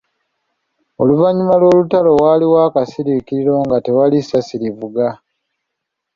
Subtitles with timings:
[1.01, 5.07] Oluvannyuma lw'olutalo waaliwo akasiriikiriro nga tewali ssasi livuga.